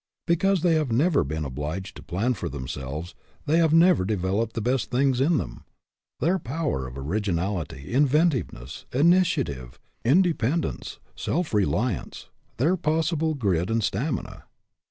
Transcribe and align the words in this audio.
Because 0.25 0.61
they 0.61 0.73
have 0.73 0.91
never 0.91 1.23
been 1.23 1.45
obliged 1.45 1.95
to 1.95 2.01
plan 2.01 2.33
for 2.33 2.49
themselves, 2.49 3.13
they 3.45 3.57
have 3.59 3.71
never 3.71 4.03
developed 4.03 4.53
the 4.55 4.59
best 4.61 4.89
things 4.89 5.21
in 5.21 5.37
them, 5.37 5.63
their 6.19 6.39
power 6.39 6.87
of 6.87 6.97
originality, 6.97 7.93
inventiveness, 7.93 8.85
initiative, 8.91 9.79
independence, 10.03 10.97
self 11.15 11.53
reliance, 11.53 12.29
their 12.57 12.75
possible 12.75 13.35
grit 13.35 13.69
and 13.69 13.83
stamina. 13.83 14.45